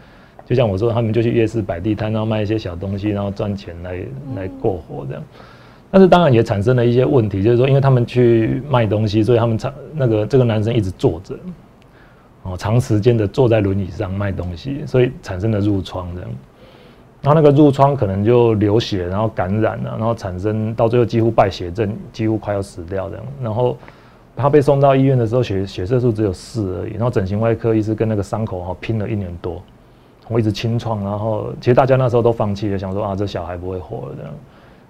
[0.44, 4.00] 就像我说，他们就去夜市摆地摊，然后卖一些小东西，然后赚钱来
[4.34, 5.22] 来过活这样。
[5.88, 11.36] 但是当然也产生了一些问题，就是说，因为他们去卖东西，所以他们长那个这个男生一直坐着，
[12.42, 16.30] 哦，长时间的坐在轮椅上卖东西，所以产生了褥疮这样。
[17.22, 23.24] 然后那个褥疮可能就流血，然后感染了，然后产生到最后几乎败血症，几乎快要死掉这样。
[23.40, 23.76] 然后
[24.36, 26.94] 他被送到医院的时候，血血色素只有四而已。
[26.94, 29.62] 然后整形外科医师跟那个伤口哈拼了一年多。
[30.28, 34.32] 我一直清创，然后其实大家那时候都放弃了，想说啊，这小孩不会活了这样。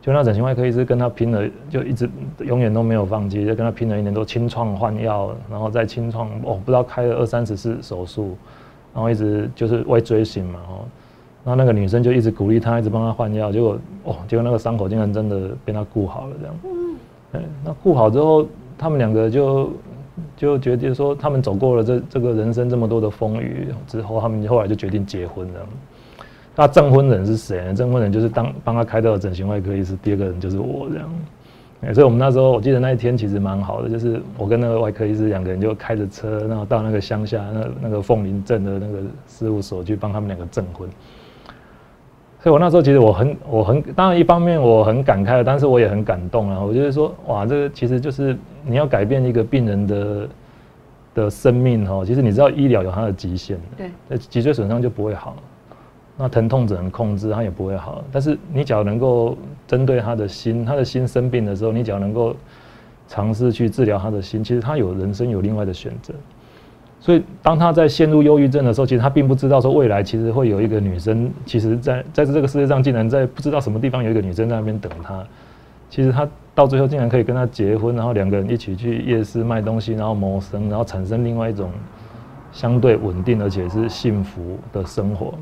[0.00, 2.08] 就那整形外科医师跟他拼了，就一直
[2.40, 8.36] 永远都没有放弃，就跟他拼了一年多，清创换药，然后再清创，哦，不知道开了二三十次手术，
[8.92, 10.84] 然后一直就是为追寻嘛，哦，
[11.44, 16.54] 然后那个女生就一直鼓励他，一直帮他换药，结果哦，结果那个伤口竟然真的被他顾好了这样。
[17.32, 19.70] 嗯，那顾好之后，他们两个就。
[20.36, 25.60] 就决定说，他们走过了这这个人生这么多的风雨之后，他们后来就决定结婚了。
[26.54, 27.74] 那证婚人是谁呢？
[27.74, 31.94] 证婚人就是当帮他开到整形外科医师，第二个人就是我这样。
[31.94, 40.86] 所以，我们那时候我记得那一天其实蛮好的，就是我跟那个外科医师两个人就开着车，然后到那个乡下那那个凤林镇的那个事务所去帮他们两个证婚。
[42.42, 46.60] 所以我那时候其实我很我很当然一方面我很感慨，但是我也很感动啊！
[46.60, 50.28] 我就是说，哇，这个其实就是你要改变一个病人的
[51.14, 55.36] 的生命哈，其实你知道医疗有它的极限的，对，脊椎损伤就不会好，
[56.16, 58.02] 那疼痛只能控制，它也不会好。
[58.10, 62.34] 但是你只要能够针对他的心，他的心生病的时候，你只要能够
[63.06, 66.12] 尝试去治疗他的心，其实他有人生有另外的选择。
[67.04, 75.20] 所以，当他在陷入忧郁症的时候，其实他并不知道说未来其实会有一个女生，其实在在这个世界上竟然在不知道什么地方有一个女生在那边等他。
[75.90, 81.72] 其实他到最后竟然可以跟他结婚，然后两个人一起去夜市卖东西，然后谋生，然后产生另外一种
[82.52, 85.34] 相对稳定而且是幸福的生活。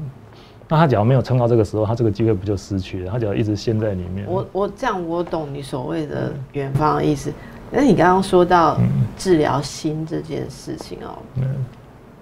[0.67, 3.13] 那他只要没有撑到这个时候，他这个机会不就失去了？
[3.13, 4.25] 他只要一直陷在里面。
[4.27, 7.31] 我我这样我懂你所谓的远方的意思。
[7.71, 8.79] 那你刚刚说到
[9.17, 11.19] 治疗心这件事情哦，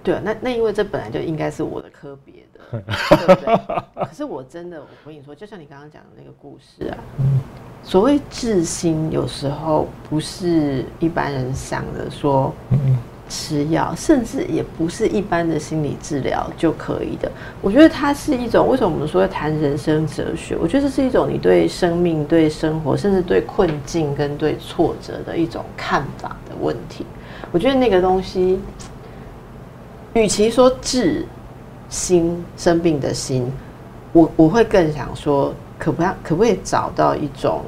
[0.02, 2.61] 对，那那因为这本来就应该是我的科别的，
[3.26, 4.04] 对不对？
[4.04, 6.98] 可是我真的，我跟你说，就像你刚刚讲的那个故事啊，
[7.82, 12.54] 所谓治心，有时候不是一般人想的说。
[13.29, 17.31] 吃药，甚至也不是一般的心理治疗就可以的。
[17.61, 20.57] 我觉得它是一种，为什么我们说谈人生哲学？
[20.57, 27.05] 我觉得这是一种你对生命、对生活，甚至对困境跟对挫折的一种看法的问题。
[27.53, 28.59] 我觉得那个东西，
[30.14, 31.27] 与其说治
[31.88, 33.51] 心生病的心，
[34.12, 37.62] 我我会更想说，可不要可不可以找到一种，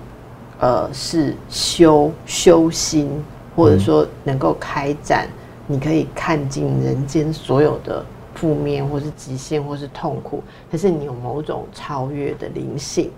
[0.58, 3.10] 呃，是修修心，
[3.56, 5.28] 或者说能够开展。
[5.70, 8.04] 你可以看尽人间所有的
[8.34, 13.08] 负面，或是极限，或是痛苦，可是你有某种超越的灵性。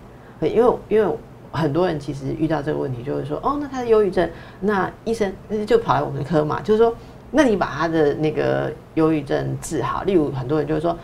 [0.42, 1.16] 因为因为
[1.50, 4.28] 很多人其实遇到这个问题，就会说：“哦，那他的忧郁症，
[4.60, 5.32] 那医生
[5.66, 6.94] 就跑来我们的科嘛，就是说，
[7.30, 10.94] 那你把他的那个忧郁症治好。”例如很多人就会说。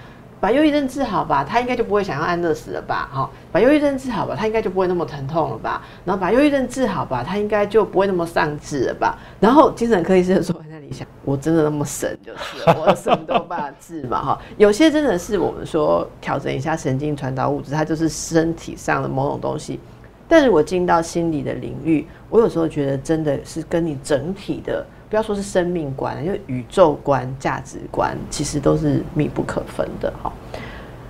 [0.41, 3.09] 把忧郁症治好吧，他应该就不会想要安乐死了吧？
[3.13, 5.83] 哈，把忧郁症治好吧，他应该就不会那么疼痛了吧？
[6.05, 9.19] 然后把忧郁症治好吧，他应该就不会那么丧志了吧？
[9.41, 10.55] 然后精神科医生说
[11.25, 14.25] 我真的那么神就是，我什么都办法治嘛？
[14.25, 19.79] 哈，有些真的是我们说调整一下神经传导物质，它就是身体上的某种东西。
[20.29, 24.85] 但是我进到心理的领域，我有时候觉得真的是跟你整体的。
[25.09, 30.13] 不要说是生命观，因为宇宙观、价值观其实都是密不可分的。
[30.23, 30.31] 哈，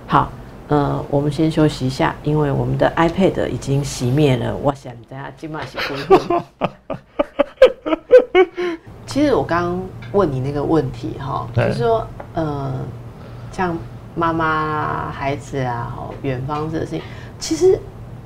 [0.07, 0.31] 好，
[0.69, 4.55] 呃，我们先休息一下，因为我们的 iPad 已经熄灭了。
[4.55, 6.41] 我想等下今晚洗恢复。
[9.09, 12.71] 其实我刚刚问你那个问题，哈，就是说，呃，
[13.51, 13.75] 像
[14.13, 17.01] 妈妈、孩子啊，哈，远方这个事情，
[17.39, 17.79] 其实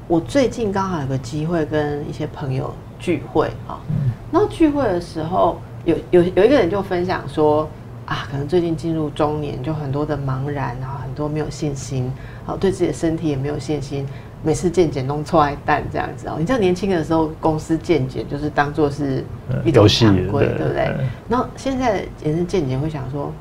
[0.09, 2.71] 我最近刚好有个机会跟一些朋友。
[2.99, 3.75] 聚会啊，
[4.31, 7.67] 然后聚会的时候，有有有一个人就分享说
[8.05, 12.09] 啊，可能最近进入中年，就很多的茫然啊，很多没有信心，
[12.45, 14.07] 好对自己的身体也没有信心，
[14.43, 16.35] 每次健检弄错一蛋这样子哦。
[16.37, 19.23] 你知道年轻的时候，公司健检就是当做是
[19.63, 20.93] 一种常规，对不对？
[21.29, 23.31] 然后现在也是健检会想说，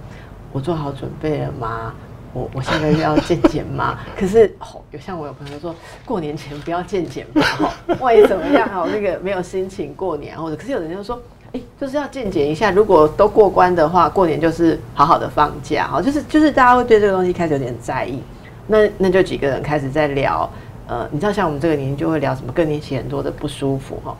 [0.52, 1.92] 我做好准备了吗？
[2.32, 3.98] 我我现在要健检吗？
[4.16, 5.74] 可是哦，有像我有朋友说，
[6.06, 11.20] 过年前不要健检吧，哈，万一怎么样哦，那个没有心情过年，或者可是有人就说，
[11.52, 18.22] 哎，就是要见解一下，如果都过关的话，过年就是好好的放假哈，就是就是大家会对这个东西开始有点在意。
[18.68, 20.48] 那那就几个人开始在聊，
[20.86, 24.16] 呃，你知道像我们这个年纪就会聊什么更年期很多的不舒服哈，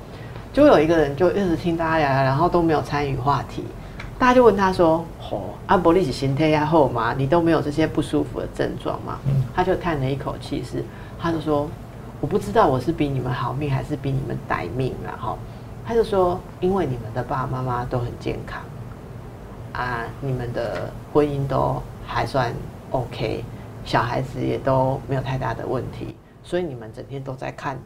[0.53, 3.65] 就会有一个人就一直听大家聊，然后都没有参与话题。
[4.19, 7.13] 大家就问他说：“哦，阿伯利是心态压后吗？
[7.17, 9.19] 你都没有这些不舒服的症状吗？”
[9.55, 10.85] 他就叹了一口气，是
[11.19, 11.69] 他就说
[12.21, 15.37] ：“我不知道我是比你们好命还是比你们歹命了哈。”
[15.85, 18.63] 他就说：“因为你们的爸爸妈妈都很健康
[19.73, 22.53] 啊，你们的婚姻都还算
[22.91, 23.45] OK，
[23.85, 27.79] 小孩子也都没有太大的问题，所以你们整天都在看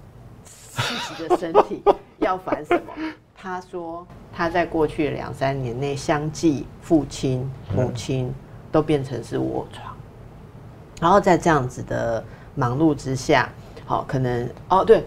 [0.45, 0.83] 自
[1.14, 1.83] 己的身体，
[2.19, 2.92] 要烦什么？”
[3.38, 8.33] 他说，他在过去两三年内，相继父亲、母亲
[8.73, 9.95] 都变成是卧床，
[11.01, 13.49] 然后在这样子的忙碌之下，
[13.85, 15.05] 好，可能哦，对，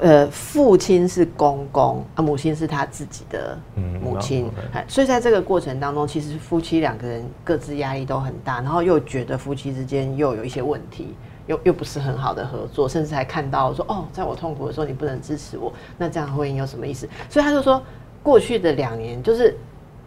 [0.00, 3.58] 呃，父亲是公公，啊，母亲是他自己的
[4.00, 4.48] 母亲，
[4.86, 11.16] 所以在这个过程当中，其实夫妻两个人各自压力都很大，然后又觉得夫妻之间又有一些问题。
[11.50, 17.08] 又又不是很好的合作，甚至还看到说哦，在我痛苦的时候你不能支持我，那这样婚姻有什么意思？
[17.28, 17.82] 所以他就说，
[18.22, 19.56] 过去的两年就是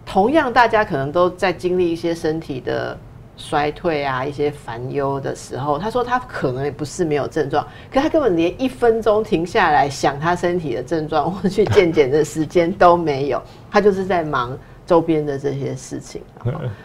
[0.05, 2.97] 同样大家可能都在经历一些身体的
[3.35, 14.57] 衰退啊，一些烦忧的时候，他说他可能也不是没有症状，可他根本连一分钟停下来想他身体的症状或去健检的时间都没有，他就是在忙。
[14.85, 16.21] 周边的这些事情，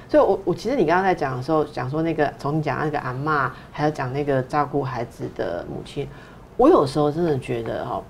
[0.08, 6.08] 所以，我我其实你刚刚在讲的时候，讲说那个从你讲那个阿妈，还有讲那个照顾孩子的母亲，
[6.56, 8.02] 我有时候真的觉得哈，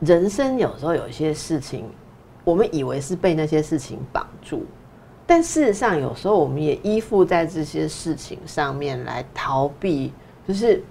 [0.00, 1.84] 人生有时候有一些事情，
[2.44, 4.64] 我们以为是被那些事情绑住，
[5.26, 10.12] 但事实上有时候我们也依附在这些事情上面来逃避，
[10.46, 10.82] 就是。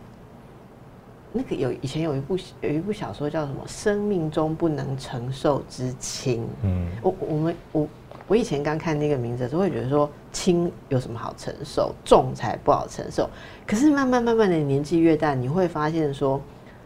[1.31, 6.43] 那个有以前有一部有一部小说叫什么《生命中不能承受之轻》。
[6.63, 7.87] 嗯，我我们我
[8.27, 13.29] 我以前刚看那个名字的时候，会觉得说轻有什么好承受，重才不好承受。
[13.67, 16.41] 可是慢慢慢慢的年纪越大，你会发现说，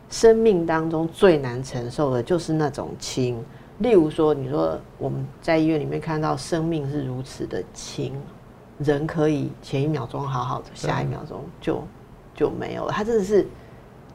[0.10, 3.41] 生命当中最难承受的就是那种轻。
[3.79, 8.13] 例如说，你说我们在医院里面看到生命是如此的轻，
[8.79, 11.82] 人可以前一秒钟好好的，下一秒钟就
[12.36, 12.91] 就没有了。
[12.91, 13.47] 他真的是。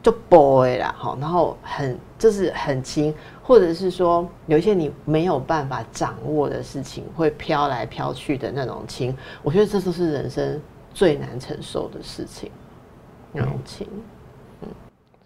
[0.08, 10.58] 就 boy 啦，好，然后很就是很轻，或者是说有一些你没有办法掌握的事情，会飘来飘去的那种轻，我觉得这都是人生
[10.94, 12.50] 最难承受的事情，
[13.32, 13.86] 那种轻。
[14.62, 14.68] 嗯，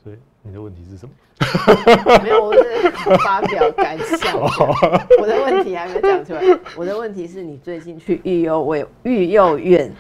[0.03, 1.13] 所以你的问题是什么？
[2.25, 4.37] 没有，我是发表感想。
[5.21, 6.43] 我的问题还没讲出来。
[6.77, 9.93] 我的问题是你最近去育幼为育幼院。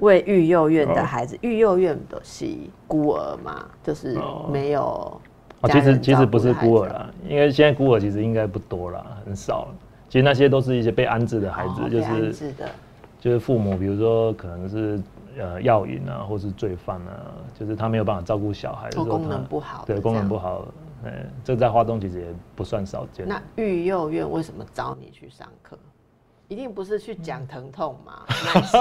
[0.00, 2.46] 为育幼院的孩子，育幼院的是
[2.86, 3.64] 孤儿嘛？
[3.82, 4.18] 就是
[4.50, 5.20] 没有。
[5.62, 9.68] 哦，其实其实不是孤儿啦，因为现在孤儿其实应该不多啦，很少。
[10.08, 12.54] 其实那些都是一些被安置的孩子，就是
[13.20, 15.00] 就是父母，比如说可能是
[15.38, 20.66] 呃药瘾啊，或是罪犯啊，就是他没有办法照顾小孩的时候，功能不好，对功能不好，
[21.04, 21.12] 嗯，
[21.44, 23.28] 这在华东其实也不算少见。
[23.28, 25.78] 那育幼院为什么找你去上课？
[26.50, 28.12] 一定不是去讲疼痛嘛？
[28.52, 28.80] 慢性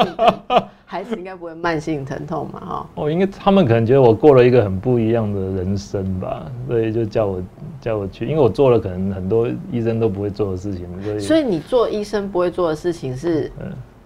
[0.87, 2.59] 孩子应该不会慢性疼痛嘛？
[2.59, 2.89] 哈。
[2.95, 7.43] 哦，应该他们可能觉得我过了一个很不一样的人生吧，所以就叫我
[7.79, 13.51] 叫我去，因为我做了可能很多医生都不会做的事情，所以所以你做医生不会做的事情是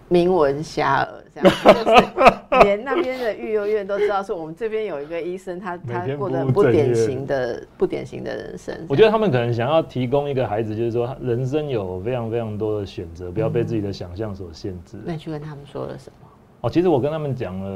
[0.09, 1.07] 名闻遐迩。
[1.41, 2.05] 就是
[2.63, 8.75] 连那边的育幼院都知道，说我们这边有一个医生，他他过得不典型的不典型的人生。
[8.87, 14.97] 我觉得他们可能想要提供一个孩子，就是说人生有非常非常多的选择，不要被自己的想象所限制。
[15.03, 16.27] 那你去跟他们说了什么？
[16.61, 17.69] 哦，其实我跟他们讲了，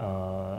[0.00, 0.58] 呃，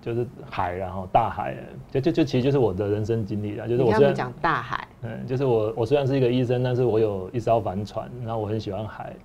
[0.00, 1.56] 就是海，然后大海，
[1.90, 3.66] 就就就其实就是我的人生经历啊。
[3.66, 9.16] 就是我虽然讲大海，嗯，就是我我虽然是一个医生，但是我有一艘帆船，然后我很喜欢海。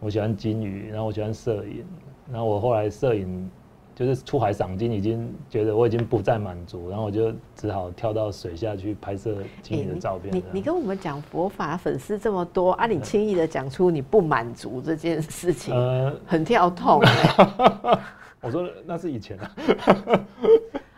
[0.00, 1.84] 我喜欢金鱼，然后我喜欢摄影，
[2.32, 3.48] 然后我后来摄影
[3.94, 10.34] 就是出海赏金，已经觉得我已经不再满足，然后我就只好跳到水下去拍摄金鱼的照片。
[10.34, 15.74] 你你跟我们讲佛法粉丝这么多啊，你轻易的讲出你不满足这件事情，
[16.26, 17.02] 很跳痛。
[18.40, 19.54] 我说那是以前啊。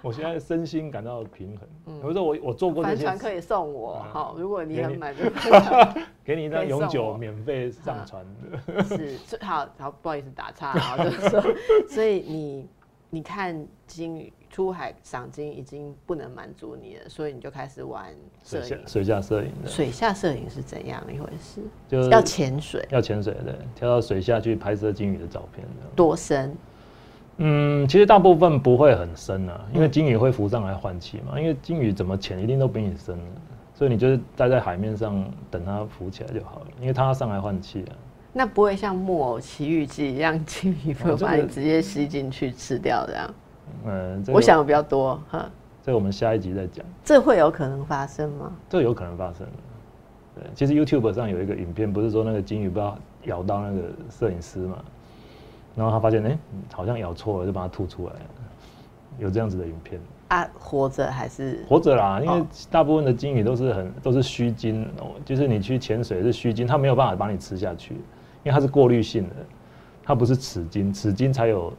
[0.02, 1.68] 我现在身心感到平衡。
[1.86, 4.04] 嗯，我说我我做过这些，帆船可以送我。
[4.12, 5.22] 好，如果你很满足，
[6.24, 8.24] 给你一张永久免费上船
[8.66, 8.82] 的。
[8.84, 11.42] 是，好好不好意思打岔啊，就是说，
[11.88, 12.68] 所以你
[13.10, 18.12] 你看鲸鱼出海赏金已经不能满足你了，所以你就开始玩
[18.44, 19.52] 摄影，水下摄影。
[19.64, 21.60] 水下摄影是怎样一回事？
[21.88, 25.66] 就是要潜水，要潜水对，跳到水下去拍摄鲸鱼的照片。
[25.94, 26.56] 多深？
[27.38, 31.40] 嗯，其实大部分不会很深啊，因为鲸鱼会浮上来换气嘛。
[31.40, 33.18] 因为鲸鱼怎么潜一定都比你深，
[33.74, 37.92] 所所以你就是待在海面上等它浮起来就好了，因为它要上来换气啊。
[38.32, 43.34] 那不会像木偶奇遇记一样，金鱼会把你直接吸进去吃掉这样？
[43.84, 45.50] 嗯，我想的比较多哈。
[45.82, 46.86] 这我们下一集再讲。
[47.02, 48.52] 这会有可能发生吗？
[48.68, 49.44] 这有可能发生。
[50.36, 54.78] 对，其实 YouTube 上有一个影片，不是说那个金鱼不知道咬到那个摄影师嘛，
[55.74, 56.38] 然后他发现哎，
[56.72, 58.12] 好像咬错了，就把它吐出来。
[59.18, 60.48] 有这样子的影片啊？
[60.58, 62.20] 活着还是活着啦？
[62.20, 67.94] 因为大部分的鲸鱼都是很都是虚金哦，就是你去潜水是虚金，它没有办法把你吃下去，
[68.42, 69.36] 因为它是过滤性的，
[70.02, 71.72] 它不是齿金，齿金才有。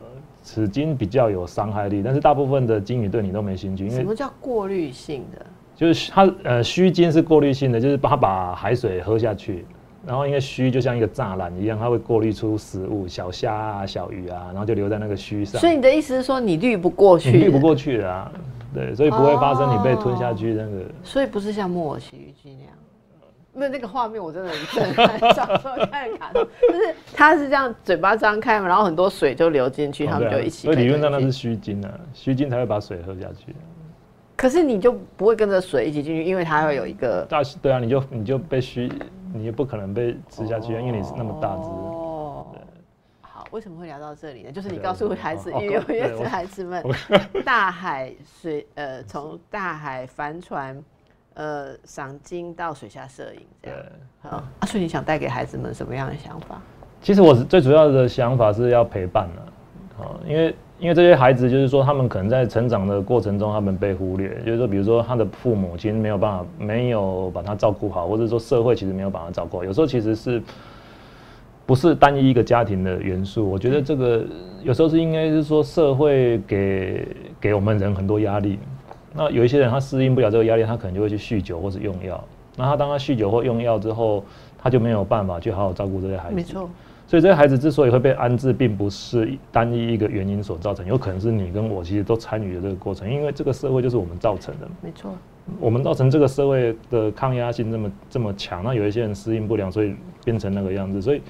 [0.45, 3.85] 齿金比较有伤害力，但是大部分的鲸鱼对你都没兴趣。
[3.85, 5.45] 因为什么叫过滤性的？
[5.73, 9.65] 就是它呃虚金是过滤性的，就是它把海水喝下去，
[10.05, 15.59] 然后因为须就像一个栅栏一样，它会过滤出食物，小虾啊、小鱼啊，然后就留在那个须上。
[15.61, 17.31] 所以你的意思是说你滤不过去？
[17.31, 18.31] 滤不过去的啊，
[18.73, 20.85] 对，所以不会发生你被吞下去那个。
[21.03, 22.73] 所以不是像木偶奇遇记那样。
[23.55, 30.65] 那那个画面我真的很震撼，小时候看卡通，就是它是这样嘴巴张开嘛，然后很多水就流进去，他们就一起。
[30.65, 33.55] 所以理论上那是虚惊啊，虚惊才会把水喝下去。
[34.35, 38.91] 可是你就不会跟着水一起进去，因为它会有一个大对啊，你就你就被虚，
[39.33, 41.67] 你也不可能被吃下去，因为你是那么大只。
[41.69, 42.47] 哦，
[43.21, 44.51] 好，为什么会聊到这里呢？
[44.51, 46.83] 就是你告诉孩子，育幼院的孩子们，
[47.43, 50.81] 大海水呃，从大海帆船。
[51.35, 53.79] 呃，赏金到水下摄影这样，
[54.21, 54.43] 好。
[54.59, 56.61] 阿所以你想带给孩子们什么样的想法？
[57.01, 59.52] 其实我最主要的想法是要陪伴的，
[59.99, 69.63] 啊，因为因为这些孩子就是说，他们可能在成长的过程中，他们被忽略，就是说，比如说他的父母其实没有办法，没有把他照顾好，或者说社会其实没有把他照顾好。
[69.63, 70.41] 有时候其实是
[71.65, 73.49] 不是单一一个家庭的元素？
[73.49, 74.25] 我觉得这个
[74.63, 77.07] 有时候是应该是说社会给
[77.39, 78.59] 给我们人很多压力。
[79.13, 82.21] 那有一些人他适应不了这个压力，他可能就会去酗酒或者用药。
[82.57, 84.23] 那他当他酗酒或用药之后，
[84.57, 86.35] 他就没有办法去好好照顾这些孩子。
[86.35, 86.67] 没错。
[87.13, 94.67] 所以这些孩子之所以会被安置，并不是单一一个原因所造成，有可能是你跟我其实都参与了这个过程，因为这个社会就是我们造成的。
[94.81, 95.11] 没错。
[95.59, 99.93] 我们造成这个社会的抗压性这么这么强，那有一些人适应不良，所以
[100.25, 100.99] 变成那个样子。
[100.99, 101.21] 所以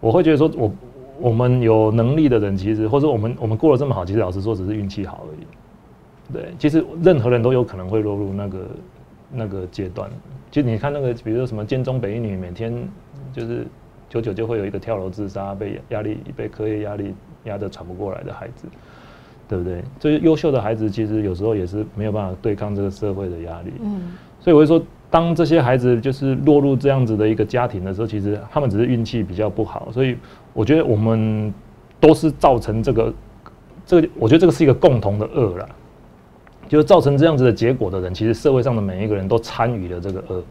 [0.00, 0.72] 我会觉得说，我
[1.20, 5.46] 我们有能力的人，其实或者我们我们过得这么好，其实老实说，只是运气好而已。
[6.32, 8.66] 对，其实任何人都有可能会落入那个
[9.30, 10.10] 那个阶段。
[10.50, 12.72] 就你看那个，比如说什么建中北一女，每天
[13.30, 13.66] 就是
[14.12, 18.66] 久久就会有一个跳楼自杀，被压力被课业压力压得喘不过来的孩子，
[19.48, 19.82] 对不对？
[19.98, 23.72] 这些优秀的孩子，其实有时候也是没有办法对抗这个社会的压力。
[23.82, 24.12] 嗯。
[24.38, 29.88] 所以我会说，当这些孩子就是落入这样子的一个家庭的时候，其实他们只是运气比较不好。
[29.90, 30.18] 所以
[30.52, 31.50] 我觉得我们
[31.98, 33.14] 都是造成这个
[33.86, 35.66] 这个，我觉得这个是一个共同的恶了。
[36.68, 40.42] 就是造成这样子的结果的人，其实社会上的每一个人都参与了这个恶，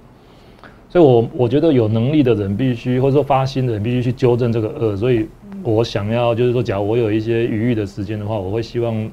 [0.92, 4.98] 所以，我我觉得有能力的人必须，或者说发心的人必须去纠正这个恶。
[4.98, 5.26] 所以
[5.64, 9.10] 我想要就是说，假如我有一些余裕的时间的话，我会希望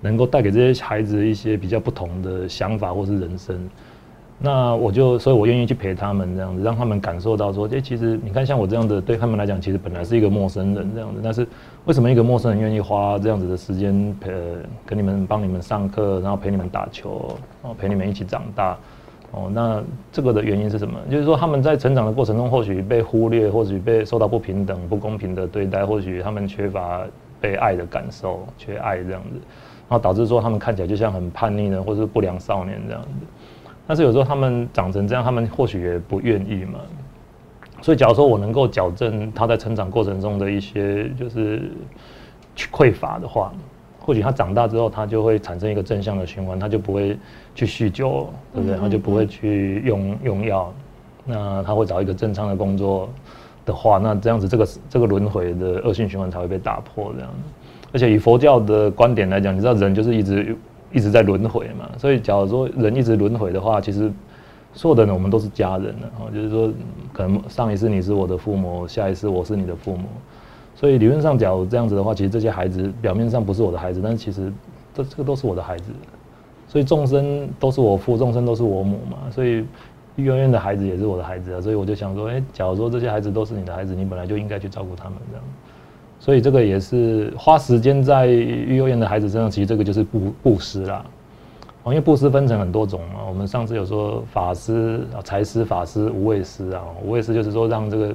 [0.00, 3.54] 能够带给这些孩子一些比较不同的想法或是人生。
[4.42, 11.20] 那我就，所以我愿意去陪他们这样子，让他们感受到说，哎，其实你看，像我这样的，对他们来讲，其实本来是一个陌生人这样子。
[11.22, 11.46] 但是
[11.84, 14.32] 为什么一个陌生人愿意花这样子的时间陪，
[14.86, 18.74] 跟你们帮你们上课，然后陪你们打球，然后陪你们一起长大？
[19.32, 20.98] 哦，那这个的原因是什么？
[21.10, 27.02] 就是说他们在成长的过程中，或许被忽略，或许被受到不平等、不公平的对待，或许他们缺乏
[27.40, 29.40] 被爱的感受，缺爱这样子，
[29.88, 33.08] 然后导致说他们看起来就像很叛逆的，或是不良少年这样子。
[33.86, 36.80] 但是有时候他们长成这样，他们或许也不愿意嘛。
[37.82, 41.70] 所以，假如说我能够矫正他在成长过程中的一些就是
[42.70, 43.52] 匮乏的话，
[44.10, 47.16] 或许他长大之后，他就会产生一个正向的循环，他就不会
[47.54, 48.76] 去酗酒，对不对？
[48.76, 50.72] 他就不会去用用药。
[51.24, 53.08] 那他会找一个正常的工作
[53.64, 57.12] 的话，那这样子这个这个轮回的恶性循环才会被打破。
[57.14, 57.30] 这样，
[57.92, 60.56] 而且以佛教的观点来讲，你知道人就是一直。
[60.92, 64.10] 一直在轮回嘛，所以假如说人一直轮回的话，其实
[64.74, 66.68] 所有的人我们都是家人了哦，就是说
[67.12, 70.08] 可能上一世你是我的父母，下一世我是你的父母，
[70.80, 74.50] 所以理论上讲这样子的话，其实这些孩子表面上不是我的孩子，但是其实
[74.94, 75.92] 这这个都是我的孩子，
[76.66, 79.62] 所以众生都是我父，众生都是我母嘛，所以
[80.16, 85.44] 幼儿园的孩子也是我的孩子啊，所以我就想说，哎，假如说这些孩子都是你的孩子，你本来就应该去照顾他们这样。
[86.18, 91.04] 所以这个也是花时间在育幼院的孩子身上，其实这个就是布布施啦。
[91.82, 93.20] 哦，因为布施分成很多种嘛。
[93.28, 96.82] 我们上次有说法师、财师、法师、无畏师啊。
[97.04, 98.14] 无畏师就是说让这个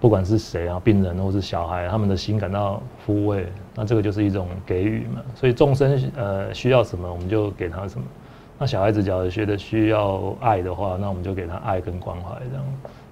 [0.00, 5.20] 不管是谁啊，病人或是小孩，他们的心感到抚慰，那这个就是一种给予嘛。
[5.34, 8.06] 所以众生呃需要什么，我们就给他什么。
[8.58, 12.64] 那小孩子假如觉得需要爱的话，那我们就给他爱跟关怀这样。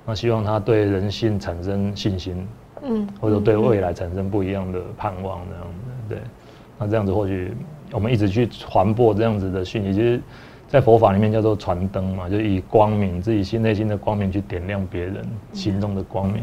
[0.04, 2.46] 那希望他对人性产生信心，
[2.82, 5.80] 嗯，或者对未来产生不一样的盼望这样子。
[6.08, 6.18] 对，
[6.78, 7.52] 那这样子或许
[7.90, 10.20] 我们一直去传播这样子的讯息，其实，
[10.68, 16.42] 在佛法里面叫做传灯嘛，就以光明自己心内心的光明去点亮别人心中的光明。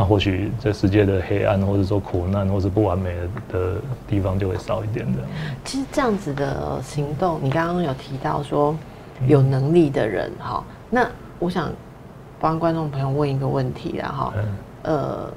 [0.00, 3.14] 那或许这世界的黑暗，或者说苦难，或是不完美
[3.52, 3.74] 的
[4.08, 5.18] 地方就会少一点的。
[5.62, 8.74] 其实这样子的行动，你刚刚有提到说
[9.26, 11.06] 有能力的人哈，那
[11.38, 11.70] 我想
[12.40, 14.34] 帮观众朋友问一个问题啦哈，
[14.84, 15.30] 呃，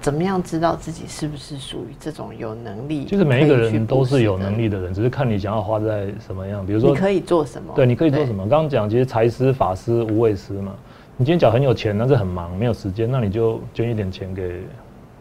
[0.00, 3.04] 怎么样知道自己是不是属于这种有能力？
[3.06, 6.64] 就是每一个人都是有能力的人，只是看你想要花在什么样。
[6.64, 7.72] 比如说，你可以做什么？
[7.74, 8.46] 对，你可以做什么？
[8.46, 10.72] 刚刚讲，其实财师、法师、无畏师嘛。
[11.20, 14.62] 你今天讲很有钱，但是很忙，没有时间，那你就捐一点钱给，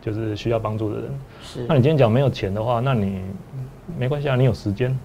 [0.01, 1.09] 就是需要帮助的人。
[1.43, 1.65] 是。
[1.67, 3.21] 那你今天讲没有钱的话，那你
[3.97, 4.97] 没关系啊，你有时间，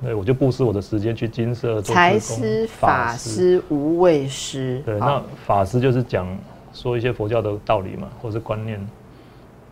[0.00, 4.80] 对我就布施我的时间去金色做财师、法师、无畏师。
[4.86, 6.24] 对，那法师就是讲
[6.72, 8.78] 说一些佛教的道理嘛，或是观念。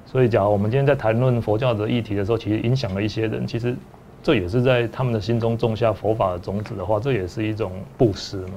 [0.04, 3.72] 所以，假如我们今天在谈论佛教的议题的时候，其实影响了一些人，其实
[4.20, 8.54] 这也是在他们的心中种下佛法的种子的话，这也是一种布施嘛。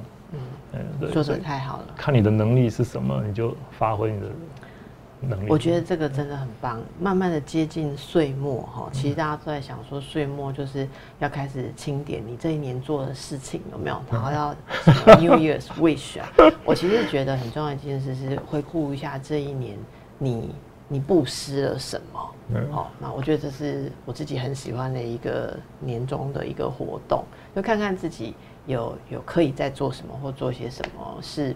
[0.72, 1.94] 嗯，说的太好了。
[1.96, 4.26] 看你的能力是什么，你就发挥你的
[5.20, 5.46] 能力。
[5.48, 6.80] 我觉得这个真的很棒。
[7.00, 14.54] 慢慢的接近岁末哈，其实大家都在想说，岁末就是要开始清点你这一年做的事情有没有，然后要
[15.16, 16.28] New Year's Wish 啊。
[16.64, 19.76] 我其实觉得很重要一件事是回顾一下这一年
[20.18, 20.54] 你
[20.86, 22.34] 你布施了什么。
[22.70, 28.34] 好，那我觉得这是我自己很喜欢的一个年终的一个活动，就看看自己。
[28.66, 31.54] 有有可以在做什么，或做些什么，是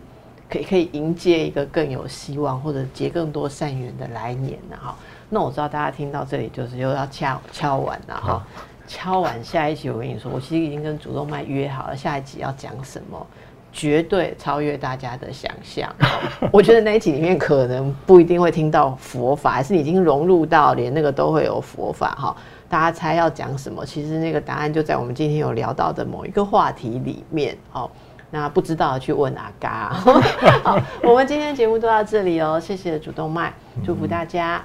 [0.48, 4.76] 可以可以迎接一个更有希望，或者结更多善缘的来年呢？
[4.80, 4.96] 哈，
[5.30, 8.46] 那我知道大家听到这里就是又要敲敲完了哈，
[8.86, 13.26] 敲完下一集我跟你说，我其实已经跟主动脉约好了，下一集要讲什么，
[13.72, 15.92] 绝对超越大家的想象。
[16.52, 22.36] 我觉得那一集里面可能不一定会听到佛法，还是已经融入到连那个都会有佛法哈。
[22.69, 23.85] 大家猜要讲什么？
[23.85, 27.91] 其实那个答案就在我们今天有聊到的某一个话题里面哦。
[28.31, 29.91] 那不知道去问阿嘎。
[30.65, 33.53] 好，我们今天节目都到这里哦，谢谢主动脉，
[33.85, 34.61] 祝福大家。